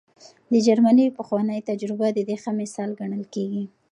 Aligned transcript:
د 0.51 0.53
جرمني 0.65 1.05
پخوانۍ 1.17 1.59
تجربه 1.69 2.07
د 2.13 2.19
دې 2.29 2.35
ښه 2.41 2.51
مثال 2.61 2.89
ګڼل 2.99 3.23
کېږي. 3.33 3.63